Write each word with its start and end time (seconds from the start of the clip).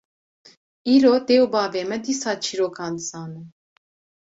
Îro 0.93 1.13
dê 1.27 1.37
û 1.43 1.45
bavê 1.53 1.83
me 1.89 1.97
dîsa 2.05 2.33
çîrokan 2.43 2.93
dizanin 2.97 3.47